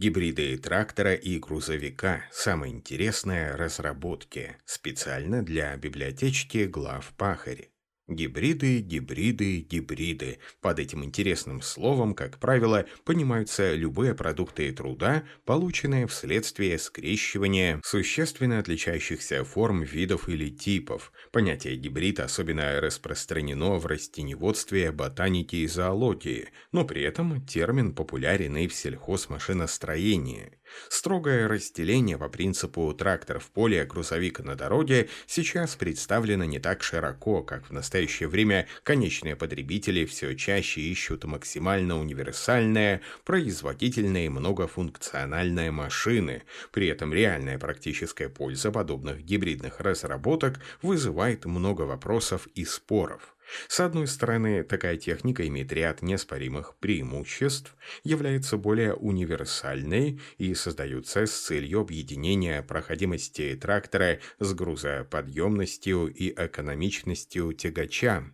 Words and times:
Гибриды 0.00 0.56
трактора 0.56 1.12
и 1.12 1.38
грузовика– 1.38 2.24
самые 2.32 2.72
интересные 2.72 3.54
разработки, 3.54 4.56
специально 4.64 5.42
для 5.42 5.76
библиотечки 5.76 6.64
глав 6.64 7.12
Пахари. 7.18 7.70
Гибриды, 8.10 8.80
гибриды, 8.80 9.60
гибриды. 9.60 10.40
Под 10.60 10.80
этим 10.80 11.04
интересным 11.04 11.62
словом, 11.62 12.14
как 12.14 12.40
правило, 12.40 12.84
понимаются 13.04 13.72
любые 13.76 14.16
продукты 14.16 14.72
труда, 14.72 15.22
полученные 15.44 16.08
вследствие 16.08 16.76
скрещивания 16.80 17.80
существенно 17.84 18.58
отличающихся 18.58 19.44
форм, 19.44 19.82
видов 19.82 20.28
или 20.28 20.50
типов. 20.50 21.12
Понятие 21.30 21.76
гибрид 21.76 22.18
особенно 22.18 22.80
распространено 22.80 23.78
в 23.78 23.86
растеневодстве, 23.86 24.90
ботанике 24.90 25.58
и 25.58 25.68
зоологии, 25.68 26.48
но 26.72 26.84
при 26.84 27.02
этом 27.02 27.46
термин 27.46 27.94
популярен 27.94 28.56
и 28.56 28.66
в 28.66 28.74
сельхозмашиностроении. 28.74 30.50
Строгое 30.88 31.48
разделение 31.48 32.18
по 32.18 32.28
принципу 32.28 32.92
трактор 32.94 33.38
в 33.38 33.50
поле, 33.50 33.84
грузовик 33.84 34.40
на 34.40 34.56
дороге 34.56 35.08
сейчас 35.26 35.76
представлено 35.76 36.44
не 36.44 36.58
так 36.58 36.82
широко, 36.82 37.42
как 37.42 37.68
в 37.68 37.72
настоящее 38.00 38.28
время 38.30 38.66
конечные 38.82 39.36
потребители 39.36 40.06
все 40.06 40.34
чаще 40.34 40.80
ищут 40.80 41.24
максимально 41.24 42.00
универсальные, 42.00 43.02
производительные 43.26 44.26
и 44.26 44.30
многофункциональные 44.30 45.70
машины. 45.70 46.42
При 46.72 46.86
этом 46.86 47.12
реальная 47.12 47.58
практическая 47.58 48.30
польза 48.30 48.72
подобных 48.72 49.22
гибридных 49.22 49.80
разработок 49.80 50.60
вызывает 50.80 51.44
много 51.44 51.82
вопросов 51.82 52.48
и 52.54 52.64
споров. 52.64 53.36
С 53.68 53.80
одной 53.80 54.06
стороны, 54.06 54.62
такая 54.62 54.96
техника 54.96 55.46
имеет 55.46 55.72
ряд 55.72 56.02
неоспоримых 56.02 56.76
преимуществ, 56.78 57.74
является 58.04 58.56
более 58.56 58.94
универсальной 58.94 60.20
и 60.38 60.54
создаются 60.54 61.26
с 61.26 61.32
целью 61.32 61.80
объединения 61.80 62.62
проходимости 62.62 63.58
трактора 63.60 64.20
с 64.38 64.52
грузоподъемностью 64.54 66.06
и 66.06 66.30
экономичностью 66.30 67.52
тягача. 67.52 68.24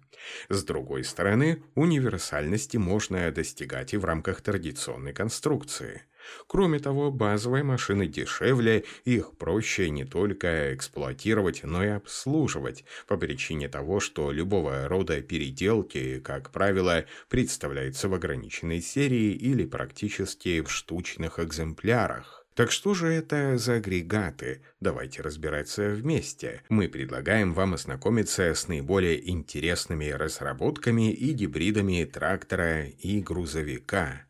С 0.48 0.64
другой 0.64 1.04
стороны, 1.04 1.62
универсальности 1.74 2.76
можно 2.76 3.30
достигать 3.30 3.94
и 3.94 3.96
в 3.96 4.04
рамках 4.04 4.40
традиционной 4.40 5.12
конструкции– 5.12 6.02
Кроме 6.46 6.78
того, 6.78 7.10
базовые 7.10 7.64
машины 7.64 8.06
дешевле, 8.06 8.84
их 9.04 9.36
проще 9.36 9.90
не 9.90 10.04
только 10.04 10.74
эксплуатировать, 10.74 11.62
но 11.64 11.84
и 11.84 11.88
обслуживать, 11.88 12.84
по 13.06 13.16
причине 13.16 13.68
того, 13.68 14.00
что 14.00 14.32
любого 14.32 14.88
рода 14.88 15.20
переделки, 15.20 16.20
как 16.20 16.50
правило, 16.50 17.04
представляются 17.28 18.08
в 18.08 18.14
ограниченной 18.14 18.80
серии 18.80 19.32
или 19.32 19.64
практически 19.64 20.60
в 20.60 20.70
штучных 20.70 21.38
экземплярах. 21.38 22.46
Так 22.56 22.72
что 22.72 22.94
же 22.94 23.08
это 23.08 23.58
за 23.58 23.74
агрегаты? 23.74 24.62
Давайте 24.80 25.20
разбираться 25.20 25.90
вместе. 25.90 26.62
Мы 26.70 26.88
предлагаем 26.88 27.52
вам 27.52 27.74
ознакомиться 27.74 28.54
с 28.54 28.66
наиболее 28.66 29.28
интересными 29.30 30.08
разработками 30.08 31.12
и 31.12 31.32
гибридами 31.34 32.02
трактора 32.04 32.86
и 32.86 33.20
грузовика. 33.20 34.25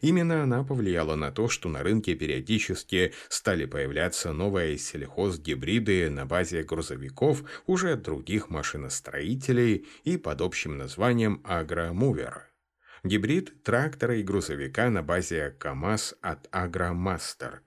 Именно 0.00 0.42
она 0.42 0.64
повлияла 0.64 1.14
на 1.14 1.30
то, 1.30 1.48
что 1.48 1.68
на 1.68 1.82
рынке 1.82 2.14
периодически 2.14 3.12
стали 3.28 3.64
появляться 3.64 4.32
новые 4.32 4.78
сельхозгибриды 4.78 6.10
на 6.10 6.26
базе 6.26 6.62
грузовиков 6.62 7.42
уже 7.66 7.96
других 7.96 8.50
машиностроителей 8.50 9.86
и 10.04 10.16
под 10.16 10.40
общим 10.40 10.78
названием 10.78 11.40
«Агромувер». 11.44 12.48
Гибрид 13.02 13.62
трактора 13.62 14.16
и 14.16 14.22
грузовика 14.22 14.88
на 14.88 15.02
базе 15.02 15.54
КАМАЗ 15.58 16.14
от 16.22 16.48
«Агромастер». 16.50 17.62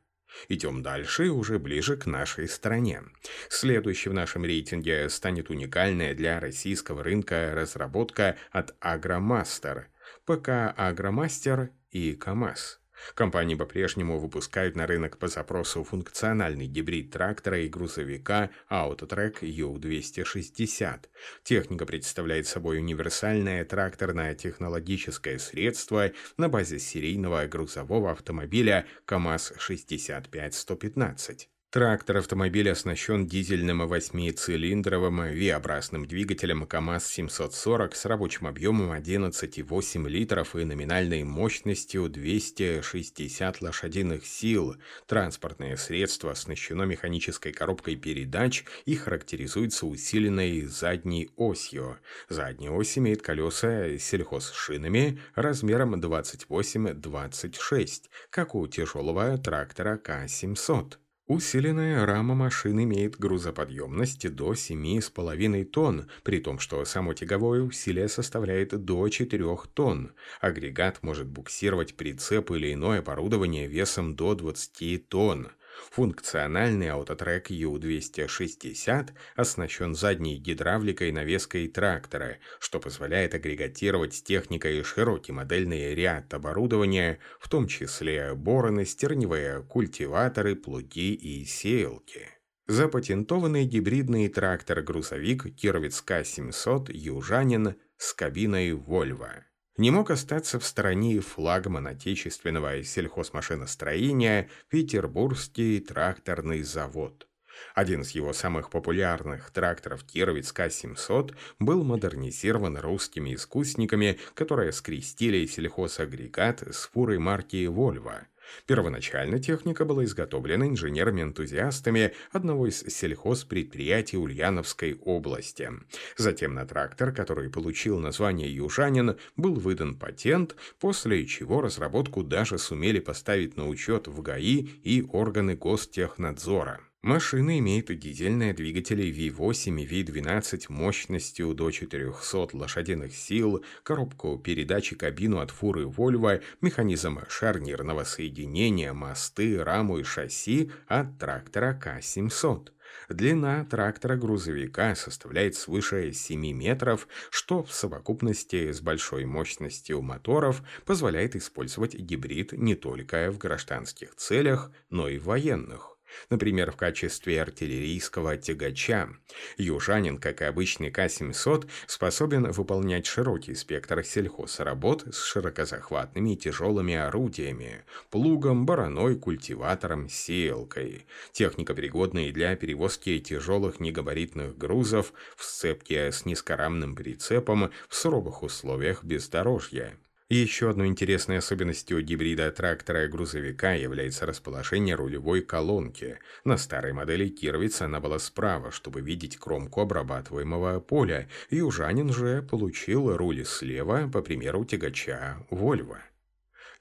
Идем 0.49 0.81
дальше 0.81 1.29
уже 1.29 1.59
ближе 1.59 1.97
к 1.97 2.05
нашей 2.05 2.47
стране. 2.47 3.03
Следующей 3.49 4.09
в 4.09 4.13
нашем 4.13 4.45
рейтинге 4.45 5.09
станет 5.09 5.49
уникальная 5.49 6.13
для 6.13 6.39
российского 6.39 7.03
рынка 7.03 7.51
разработка 7.53 8.37
от 8.51 8.75
«Агромастер»– 8.79 9.89
ПК 10.25 10.73
«Агромастер» 10.75 11.71
и 11.91 12.13
КАМАЗ. 12.13 12.79
Компании 13.13 13.55
по-прежнему 13.55 14.19
выпускают 14.19 14.75
на 14.75 14.87
рынок 14.87 15.17
по 15.17 15.27
запросу 15.27 15.83
функциональный 15.83 16.67
гибрид 16.67 17.11
трактора 17.11 17.59
и 17.59 17.67
грузовика 17.69 18.49
Autotrack 18.69 19.41
U260. 19.41 21.05
Техника 21.43 21.85
представляет 21.85 22.47
собой 22.47 22.79
универсальное 22.79 23.63
тракторное 23.65 24.33
технологическое 24.35 25.37
средство 25.37 26.11
на 26.37 26.47
базе 26.49 26.79
серийного 26.79 27.45
грузового 27.45 28.11
автомобиля 28.11 28.87
КАМАЗ-65115. 29.05 31.47
Трактор-автомобиль 31.69 32.71
оснащен 32.71 33.27
дизельным 33.27 33.81
8-цилиндровым 33.81 35.33
V-образным 35.33 36.05
двигателем 36.05 36.65
КАМАЗ-740 36.65 37.93
с 37.93 38.05
рабочим 38.05 38.47
объемом 38.47 38.93
11,8 38.93 40.07
литров 40.07 40.55
и 40.55 40.63
номинальной 40.63 41.25
мощностью 41.25 42.07
260 42.07 43.61
лошадиных 43.61 44.25
сил. 44.25 44.77
Транспортное 45.07 45.75
средство 45.75 46.31
оснащено 46.31 46.83
механической 46.83 47.51
коробкой 47.51 47.97
передач 47.97 48.63
и 48.85 48.95
характеризуется 48.95 49.87
усиленной 49.87 50.61
задней 50.61 51.31
осью. 51.35 51.99
Задняя 52.29 52.71
ось 52.71 52.97
имеет 52.97 53.21
колеса 53.21 53.97
сельхозшинами 53.97 55.19
размером 55.35 55.95
28-26, 55.95 58.03
как 58.29 58.55
у 58.55 58.65
тяжелого 58.67 59.37
трактора 59.37 59.97
К-700. 59.97 60.93
Усиленная 61.27 62.05
рама 62.05 62.35
машин 62.35 62.81
имеет 62.81 63.19
грузоподъемность 63.19 64.33
до 64.33 64.53
7,5 64.53 65.65
тонн, 65.65 66.07
при 66.23 66.39
том, 66.39 66.57
что 66.57 66.85
само 66.85 67.13
тяговое 67.13 67.61
усилие 67.61 68.07
составляет 68.07 68.69
до 68.85 69.09
4 69.09 69.57
тонн. 69.73 70.13
Агрегат 70.39 71.03
может 71.03 71.27
буксировать 71.27 71.95
прицеп 71.95 72.51
или 72.51 72.71
иное 72.71 72.99
оборудование 72.99 73.67
весом 73.67 74.15
до 74.15 74.35
20 74.35 75.09
тонн. 75.09 75.49
Функциональный 75.91 76.89
аутотрек 76.89 77.49
U260 77.51 79.09
оснащен 79.35 79.95
задней 79.95 80.37
гидравликой 80.37 81.11
навеской 81.11 81.67
трактора, 81.67 82.37
что 82.59 82.79
позволяет 82.79 83.33
агрегатировать 83.33 84.13
с 84.15 84.21
техникой 84.21 84.83
широкий 84.83 85.31
модельный 85.31 85.93
ряд 85.95 86.33
оборудования, 86.33 87.19
в 87.39 87.49
том 87.49 87.67
числе 87.67 88.33
бороны, 88.33 88.85
стерневые 88.85 89.63
культиваторы, 89.63 90.55
плуги 90.55 91.13
и 91.13 91.45
сеялки. 91.45 92.29
Запатентованный 92.67 93.65
гибридный 93.65 94.27
трактор-грузовик 94.27 95.55
Кировец 95.55 96.01
К-700 96.01 96.91
«Южанин» 96.91 97.75
с 97.97 98.13
кабиной 98.13 98.73
«Вольво» 98.73 99.45
не 99.77 99.91
мог 99.91 100.09
остаться 100.09 100.59
в 100.59 100.65
стороне 100.65 101.19
флагман 101.19 101.87
отечественного 101.87 102.83
сельхозмашиностроения 102.83 104.49
Петербургский 104.69 105.79
тракторный 105.79 106.63
завод. 106.63 107.27
Один 107.73 108.01
из 108.01 108.11
его 108.11 108.33
самых 108.33 108.69
популярных 108.69 109.51
тракторов 109.51 110.03
Кировец 110.03 110.51
К-700 110.51 111.35
был 111.59 111.83
модернизирован 111.83 112.77
русскими 112.77 113.35
искусниками, 113.35 114.19
которые 114.33 114.71
скрестили 114.71 115.45
сельхозагрегат 115.45 116.61
с 116.61 116.87
фурой 116.87 117.19
марки 117.19 117.65
«Вольво». 117.67 118.27
Первоначально 118.65 119.39
техника 119.39 119.85
была 119.85 120.03
изготовлена 120.03 120.67
инженерами-энтузиастами 120.67 122.13
одного 122.31 122.67
из 122.67 122.81
сельхозпредприятий 122.81 124.17
Ульяновской 124.17 124.95
области. 124.95 125.71
Затем 126.17 126.53
на 126.53 126.65
трактор, 126.65 127.11
который 127.11 127.49
получил 127.49 127.99
название 127.99 128.53
«Южанин», 128.53 129.17
был 129.35 129.55
выдан 129.55 129.95
патент, 129.95 130.55
после 130.79 131.25
чего 131.25 131.61
разработку 131.61 132.23
даже 132.23 132.57
сумели 132.57 132.99
поставить 132.99 133.57
на 133.57 133.67
учет 133.67 134.07
в 134.07 134.21
ГАИ 134.21 134.67
и 134.83 135.05
органы 135.11 135.55
гостехнадзора. 135.55 136.86
Машина 137.07 137.57
имеет 137.59 137.97
дизельные 137.97 138.53
двигатели 138.53 139.05
V8 139.05 139.81
и 139.81 140.03
V12 140.03 140.65
мощностью 140.67 141.53
до 141.53 141.71
400 141.71 142.49
лошадиных 142.51 143.15
сил, 143.15 143.63
коробку 143.83 144.37
передачи 144.37 144.93
кабину 144.93 145.39
от 145.39 145.51
фуры 145.51 145.85
Volvo, 145.85 146.43
механизм 146.59 147.21
шарнирного 147.29 148.03
соединения, 148.03 148.91
мосты, 148.91 149.63
раму 149.63 149.99
и 149.99 150.03
шасси 150.03 150.69
от 150.87 151.17
трактора 151.17 151.79
К-700. 151.81 152.71
Длина 153.07 153.63
трактора-грузовика 153.63 154.93
составляет 154.95 155.55
свыше 155.55 156.11
7 156.11 156.51
метров, 156.51 157.07
что 157.29 157.63
в 157.63 157.71
совокупности 157.71 158.73
с 158.73 158.81
большой 158.81 159.23
мощностью 159.23 160.01
моторов 160.01 160.61
позволяет 160.83 161.37
использовать 161.37 161.95
гибрид 161.95 162.51
не 162.51 162.75
только 162.75 163.31
в 163.31 163.37
гражданских 163.37 164.13
целях, 164.15 164.73
но 164.89 165.07
и 165.07 165.17
в 165.17 165.23
военных. 165.23 165.96
Например, 166.29 166.71
в 166.71 166.75
качестве 166.75 167.41
артиллерийского 167.41 168.37
тягача. 168.37 169.09
Южанин, 169.57 170.17
как 170.17 170.41
и 170.41 170.45
обычный 170.45 170.91
К-700, 170.91 171.67
способен 171.85 172.51
выполнять 172.51 173.05
широкий 173.05 173.55
спектр 173.55 174.03
сельхозработ 174.03 175.13
с 175.13 175.23
широкозахватными 175.23 176.33
и 176.33 176.37
тяжелыми 176.37 176.95
орудиями– 176.95 177.83
плугом, 178.09 178.65
бараной, 178.65 179.15
культиватором, 179.15 180.09
сеялкой. 180.09 181.05
Техника 181.31 181.73
пригодна 181.73 182.27
и 182.27 182.31
для 182.31 182.55
перевозки 182.55 183.19
тяжелых 183.19 183.79
негабаритных 183.79 184.57
грузов 184.57 185.13
в 185.35 185.43
сцепке 185.43 186.11
с 186.11 186.25
низкорамным 186.25 186.95
прицепом 186.95 187.71
в 187.87 187.95
суровых 187.95 188.43
условиях 188.43 189.03
бездорожья. 189.03 189.97
Еще 190.29 190.69
одной 190.69 190.87
интересной 190.87 191.37
особенностью 191.37 192.01
гибрида 192.01 192.51
трактора 192.51 193.05
и 193.05 193.07
грузовика 193.07 193.71
является 193.71 194.25
расположение 194.25 194.93
рулевой 194.95 195.41
колонки. 195.41 196.19
На 196.43 196.57
старой 196.57 196.91
модели 196.91 197.29
Кировиц 197.29 197.81
она 197.81 198.01
была 198.01 198.19
справа, 198.19 198.71
чтобы 198.71 198.99
видеть 198.99 199.37
кромку 199.37 199.79
обрабатываемого 199.79 200.81
поля. 200.81 201.29
Южанин 201.49 202.11
же 202.11 202.41
получил 202.41 203.15
руль 203.15 203.45
слева, 203.45 204.09
по 204.11 204.21
примеру 204.21 204.65
тягача 204.65 205.45
«Вольво». 205.49 205.99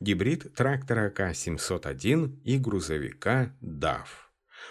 Гибрид 0.01 0.53
трактора 0.57 1.09
К-701 1.11 2.43
и 2.43 2.59
грузовика 2.59 3.55
DAF. 3.63 4.09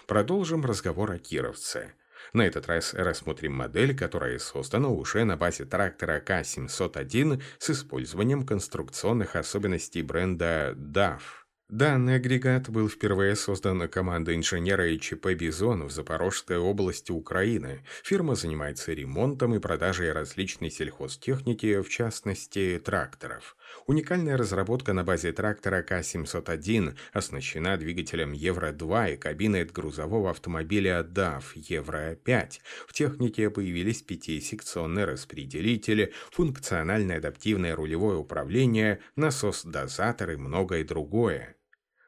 Продолжим 0.06 0.66
разговор 0.66 1.12
о 1.12 1.18
кировце– 1.18 1.94
на 2.36 2.42
этот 2.42 2.66
раз 2.66 2.94
рассмотрим 2.94 3.54
модель, 3.54 3.96
которая 3.96 4.38
создана 4.38 4.88
уже 4.88 5.24
на 5.24 5.36
базе 5.36 5.64
трактора 5.64 6.20
К701 6.20 7.42
с 7.58 7.70
использованием 7.70 8.46
конструкционных 8.46 9.36
особенностей 9.36 10.02
бренда 10.02 10.74
DAF. 10.76 11.45
Данный 11.68 12.14
агрегат 12.14 12.70
был 12.70 12.88
впервые 12.88 13.34
создан 13.34 13.88
командой 13.88 14.36
инженера 14.36 14.88
ИЧП 14.94 15.32
«Бизон» 15.32 15.82
в 15.88 15.90
Запорожской 15.90 16.58
области 16.58 17.10
Украины. 17.10 17.84
Фирма 18.04 18.36
занимается 18.36 18.92
ремонтом 18.92 19.52
и 19.52 19.58
продажей 19.58 20.12
различной 20.12 20.70
сельхозтехники, 20.70 21.80
в 21.80 21.88
частности, 21.88 22.80
тракторов. 22.82 23.56
Уникальная 23.86 24.36
разработка 24.36 24.92
на 24.92 25.02
базе 25.02 25.32
трактора 25.32 25.82
К-701 25.82 26.96
оснащена 27.12 27.76
двигателем 27.76 28.30
Евро-2 28.30 29.14
и 29.14 29.16
кабиной 29.16 29.64
от 29.64 29.72
грузового 29.72 30.30
автомобиля 30.30 31.02
DAF 31.02 31.46
Евро-5. 31.56 32.60
В 32.86 32.92
технике 32.92 33.50
появились 33.50 34.02
пятисекционный 34.02 35.04
распределитель, 35.04 36.12
функциональное 36.30 37.18
адаптивное 37.18 37.74
рулевое 37.74 38.18
управление, 38.18 39.00
насос-дозатор 39.16 40.30
и 40.30 40.36
многое 40.36 40.84
другое 40.84 41.55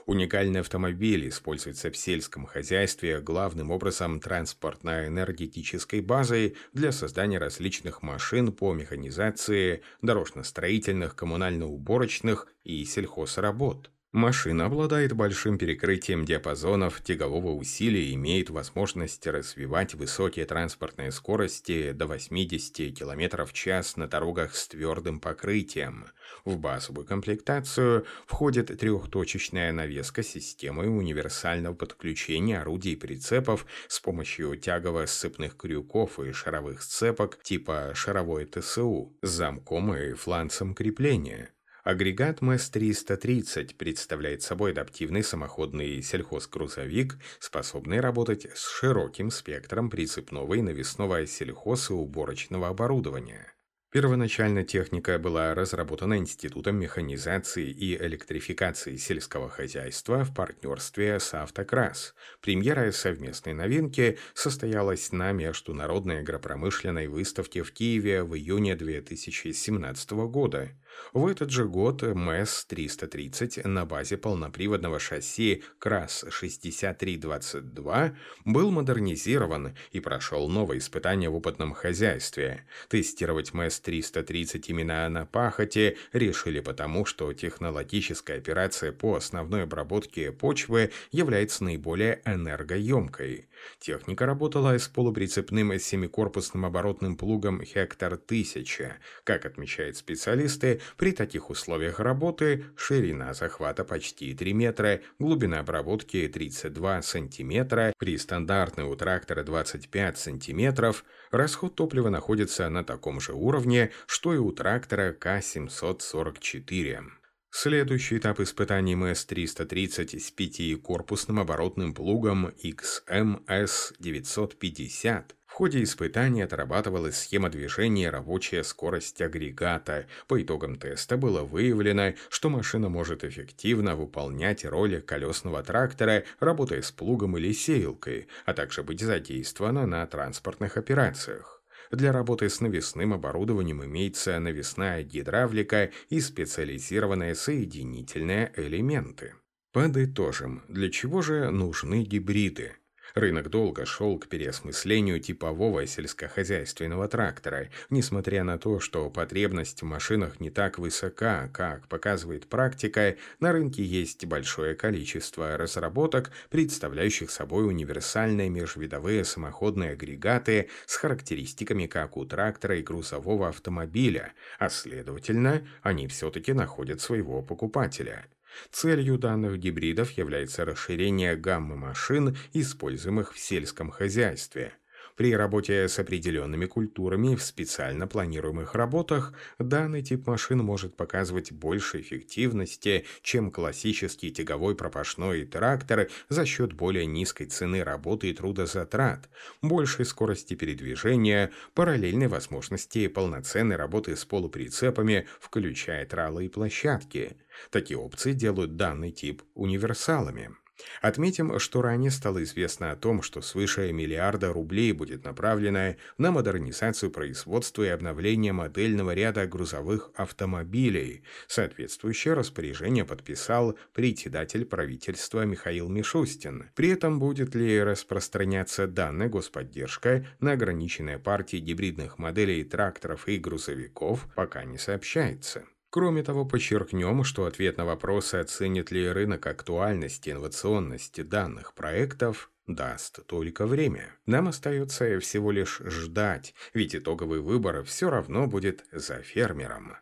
Уникальный 0.06 0.60
автомобиль 0.60 1.28
используется 1.28 1.90
в 1.90 1.96
сельском 1.96 2.46
хозяйстве 2.46 3.20
главным 3.20 3.70
образом 3.70 4.20
транспортно-энергетической 4.20 6.00
базой 6.00 6.56
для 6.72 6.92
создания 6.92 7.38
различных 7.38 8.02
машин 8.02 8.52
по 8.52 8.72
механизации, 8.72 9.82
дорожно-строительных, 10.02 11.14
коммунально-уборочных 11.14 12.46
и 12.64 12.84
сельхозработ. 12.84 13.90
Машина 14.12 14.66
обладает 14.66 15.12
большим 15.12 15.56
перекрытием 15.56 16.24
диапазонов 16.24 17.00
тягового 17.00 17.52
усилия 17.52 18.06
и 18.06 18.14
имеет 18.14 18.50
возможность 18.50 19.24
развивать 19.24 19.94
высокие 19.94 20.46
транспортные 20.46 21.12
скорости 21.12 21.92
до 21.92 22.08
80 22.08 22.98
км 22.98 23.46
в 23.46 23.52
час 23.52 23.96
на 23.96 24.08
дорогах 24.08 24.56
с 24.56 24.66
твердым 24.66 25.20
покрытием. 25.20 26.06
В 26.44 26.58
базовую 26.58 27.06
комплектацию 27.06 28.04
входит 28.26 28.76
трехточечная 28.76 29.70
навеска 29.70 30.24
с 30.24 30.26
системой 30.26 30.88
универсального 30.88 31.74
подключения 31.74 32.62
орудий 32.62 32.94
и 32.94 32.96
прицепов 32.96 33.64
с 33.86 34.00
помощью 34.00 34.56
тягово-сцепных 34.56 35.56
крюков 35.56 36.18
и 36.18 36.32
шаровых 36.32 36.82
сцепок 36.82 37.40
типа 37.44 37.92
шаровой 37.94 38.46
ТСУ 38.46 39.16
с 39.22 39.28
замком 39.28 39.94
и 39.94 40.14
фланцем 40.14 40.74
крепления. 40.74 41.52
Агрегат 41.82 42.42
МЭС-330 42.42 43.76
представляет 43.76 44.42
собой 44.42 44.72
адаптивный 44.72 45.22
самоходный 45.22 46.02
сельхозгрузовик, 46.02 47.16
способный 47.38 48.00
работать 48.00 48.46
с 48.54 48.68
широким 48.68 49.30
спектром 49.30 49.88
прицепного 49.88 50.54
и 50.54 50.62
навесного 50.62 51.26
сельхоз 51.26 51.88
и 51.88 51.94
уборочного 51.94 52.68
оборудования. 52.68 53.54
Первоначально 53.92 54.62
техника 54.62 55.18
была 55.18 55.52
разработана 55.52 56.16
Институтом 56.16 56.76
механизации 56.76 57.68
и 57.68 57.96
электрификации 57.96 58.94
сельского 58.94 59.48
хозяйства 59.48 60.22
в 60.22 60.32
партнерстве 60.32 61.18
с 61.18 61.34
«Автокрас». 61.34 62.14
Премьера 62.40 62.92
совместной 62.92 63.52
новинки 63.52 64.16
состоялась 64.32 65.10
на 65.10 65.32
Международной 65.32 66.20
агропромышленной 66.20 67.08
выставке 67.08 67.64
в 67.64 67.72
Киеве 67.72 68.22
в 68.22 68.36
июне 68.36 68.76
2017 68.76 70.10
года. 70.28 70.70
В 71.12 71.26
этот 71.26 71.50
же 71.50 71.64
год 71.64 72.02
МЭС-330 72.02 73.66
на 73.66 73.84
базе 73.84 74.16
полноприводного 74.16 75.00
шасси 75.00 75.64
КРАС-6322 75.80 78.14
был 78.44 78.70
модернизирован 78.70 79.74
и 79.90 79.98
прошел 79.98 80.48
новое 80.48 80.78
испытание 80.78 81.28
в 81.28 81.34
опытном 81.34 81.72
хозяйстве. 81.72 82.64
Тестировать 82.88 83.52
МЭС-330 83.52 84.66
именно 84.68 85.08
на 85.08 85.26
пахоте 85.26 85.96
решили 86.12 86.60
потому, 86.60 87.04
что 87.04 87.32
технологическая 87.32 88.36
операция 88.36 88.92
по 88.92 89.16
основной 89.16 89.64
обработке 89.64 90.30
почвы 90.30 90.92
является 91.10 91.64
наиболее 91.64 92.22
энергоемкой. 92.24 93.48
Техника 93.80 94.26
работала 94.26 94.78
с 94.78 94.86
полуприцепным 94.86 95.76
семикорпусным 95.78 96.66
оборотным 96.66 97.16
плугом 97.16 97.64
«Хектор 97.64 98.14
1000». 98.14 98.92
Как 99.24 99.44
отмечают 99.44 99.96
специалисты, 99.96 100.79
при 100.96 101.12
таких 101.12 101.50
условиях 101.50 102.00
работы 102.00 102.64
ширина 102.76 103.34
захвата 103.34 103.84
почти 103.84 104.34
3 104.34 104.52
метра, 104.52 105.00
глубина 105.18 105.60
обработки 105.60 106.28
32 106.28 107.02
сантиметра, 107.02 107.92
при 107.98 108.18
стандартной 108.18 108.84
у 108.84 108.96
трактора 108.96 109.42
25 109.42 110.18
сантиметров, 110.18 111.04
расход 111.30 111.74
топлива 111.74 112.08
находится 112.08 112.68
на 112.68 112.84
таком 112.84 113.20
же 113.20 113.32
уровне, 113.32 113.90
что 114.06 114.34
и 114.34 114.38
у 114.38 114.52
трактора 114.52 115.12
К-744. 115.12 117.20
Следующий 117.52 118.18
этап 118.18 118.38
испытаний 118.38 118.94
МС-330 118.94 120.20
с 120.20 120.30
пятикорпусным 120.30 121.40
оборотным 121.40 121.94
плугом 121.94 122.52
XMS-950. 122.64 125.24
Ходе 125.60 125.82
испытаний 125.82 126.40
отрабатывалась 126.40 127.18
схема 127.18 127.50
движения 127.50 128.08
рабочая 128.08 128.64
скорость 128.64 129.20
агрегата. 129.20 130.06
По 130.26 130.40
итогам 130.40 130.76
теста 130.76 131.18
было 131.18 131.42
выявлено, 131.42 132.14
что 132.30 132.48
машина 132.48 132.88
может 132.88 133.24
эффективно 133.24 133.94
выполнять 133.94 134.64
роли 134.64 135.00
колесного 135.00 135.62
трактора, 135.62 136.24
работая 136.38 136.80
с 136.80 136.90
плугом 136.90 137.36
или 137.36 137.52
сеялкой, 137.52 138.28
а 138.46 138.54
также 138.54 138.82
быть 138.82 139.02
задействована 139.02 139.84
на 139.84 140.06
транспортных 140.06 140.78
операциях. 140.78 141.62
Для 141.90 142.10
работы 142.10 142.48
с 142.48 142.62
навесным 142.62 143.12
оборудованием 143.12 143.84
имеется 143.84 144.38
навесная 144.40 145.02
гидравлика 145.02 145.90
и 146.08 146.20
специализированные 146.22 147.34
соединительные 147.34 148.50
элементы. 148.56 149.34
Подытожим, 149.72 150.62
для 150.68 150.90
чего 150.90 151.20
же 151.20 151.50
нужны 151.50 152.02
гибриды? 152.02 152.79
Рынок 153.14 153.50
долго 153.50 153.84
шел 153.86 154.18
к 154.18 154.28
переосмыслению 154.28 155.20
типового 155.20 155.86
сельскохозяйственного 155.86 157.08
трактора, 157.08 157.68
несмотря 157.90 158.44
на 158.44 158.58
то, 158.58 158.80
что 158.80 159.10
потребность 159.10 159.82
в 159.82 159.84
машинах 159.84 160.40
не 160.40 160.50
так 160.50 160.78
высока, 160.78 161.48
как 161.52 161.88
показывает 161.88 162.46
практика, 162.48 163.16
на 163.40 163.52
рынке 163.52 163.82
есть 163.82 164.24
большое 164.26 164.74
количество 164.74 165.56
разработок, 165.56 166.30
представляющих 166.50 167.30
собой 167.30 167.66
универсальные 167.66 168.48
межвидовые 168.50 169.24
самоходные 169.24 169.92
агрегаты 169.92 170.68
с 170.86 170.96
характеристиками 170.96 171.86
как 171.86 172.16
у 172.16 172.24
трактора 172.24 172.78
и 172.78 172.82
грузового 172.82 173.48
автомобиля, 173.48 174.32
а 174.58 174.68
следовательно, 174.68 175.66
они 175.82 176.06
все-таки 176.06 176.52
находят 176.52 177.00
своего 177.00 177.42
покупателя. 177.42 178.26
Целью 178.70 179.18
данных 179.18 179.58
гибридов 179.58 180.12
является 180.12 180.64
расширение 180.64 181.36
гаммы 181.36 181.76
машин, 181.76 182.36
используемых 182.52 183.34
в 183.34 183.38
сельском 183.38 183.90
хозяйстве. 183.90 184.72
При 185.20 185.34
работе 185.34 185.86
с 185.86 185.98
определенными 185.98 186.64
культурами 186.64 187.34
в 187.36 187.42
специально 187.42 188.06
планируемых 188.06 188.74
работах 188.74 189.34
данный 189.58 190.00
тип 190.00 190.26
машин 190.26 190.60
может 190.60 190.96
показывать 190.96 191.52
больше 191.52 192.00
эффективности, 192.00 193.04
чем 193.20 193.50
классический 193.50 194.30
тяговой 194.30 194.74
пропашной 194.74 195.44
трактор 195.44 196.08
за 196.30 196.46
счет 196.46 196.72
более 196.72 197.04
низкой 197.04 197.44
цены 197.44 197.84
работы 197.84 198.30
и 198.30 198.32
трудозатрат, 198.32 199.28
большей 199.60 200.06
скорости 200.06 200.54
передвижения, 200.54 201.50
параллельной 201.74 202.28
возможности 202.28 203.06
полноценной 203.06 203.76
работы 203.76 204.16
с 204.16 204.24
полуприцепами, 204.24 205.26
включая 205.38 206.06
тралы 206.06 206.46
и 206.46 206.48
площадки. 206.48 207.36
Такие 207.70 207.98
опции 207.98 208.32
делают 208.32 208.76
данный 208.76 209.10
тип 209.10 209.42
универсалами. 209.52 210.56
Отметим, 211.00 211.58
что 211.58 211.82
ранее 211.82 212.10
стало 212.10 212.42
известно 212.42 212.92
о 212.92 212.96
том, 212.96 213.22
что 213.22 213.40
свыше 213.40 213.92
миллиарда 213.92 214.52
рублей 214.52 214.92
будет 214.92 215.24
направлено 215.24 215.96
на 216.18 216.30
модернизацию 216.30 217.10
производства 217.10 217.82
и 217.82 217.88
обновление 217.88 218.52
модельного 218.52 219.14
ряда 219.14 219.46
грузовых 219.46 220.10
автомобилей. 220.14 221.22
Соответствующее 221.46 222.34
распоряжение 222.34 223.04
подписал 223.04 223.78
председатель 223.92 224.64
правительства 224.64 225.44
Михаил 225.44 225.88
Мишустин. 225.88 226.70
При 226.74 226.90
этом 226.90 227.18
будет 227.18 227.54
ли 227.54 227.82
распространяться 227.82 228.86
данная 228.86 229.28
господдержка 229.28 230.26
на 230.40 230.52
ограниченные 230.52 231.18
партии 231.18 231.58
гибридных 231.58 232.18
моделей 232.18 232.64
тракторов 232.64 233.28
и 233.28 233.38
грузовиков, 233.38 234.26
пока 234.34 234.64
не 234.64 234.78
сообщается. 234.78 235.64
Кроме 235.90 236.22
того, 236.22 236.44
подчеркнем, 236.44 237.24
что 237.24 237.46
ответ 237.46 237.76
на 237.76 237.84
вопросы, 237.84 238.36
оценит 238.36 238.92
ли 238.92 239.08
рынок 239.08 239.46
актуальность 239.46 240.28
и 240.28 240.30
инновационность 240.30 241.28
данных 241.28 241.74
проектов, 241.74 242.52
даст 242.68 243.26
только 243.26 243.66
время. 243.66 244.14
Нам 244.24 244.46
остается 244.46 245.18
всего 245.18 245.50
лишь 245.50 245.82
ждать, 245.84 246.54
ведь 246.74 246.94
итоговый 246.94 247.40
выбор 247.40 247.82
все 247.82 248.08
равно 248.08 248.46
будет 248.46 248.84
за 248.92 249.16
фермером. 249.22 249.96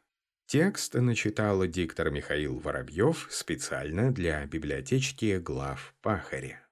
Текст 0.46 0.94
начитал 0.94 1.66
диктор 1.66 2.10
Михаил 2.10 2.58
Воробьев 2.58 3.26
специально 3.30 4.12
для 4.12 4.44
библиотечки 4.46 5.38
глав 5.38 5.94
Пахаря. 6.02 6.67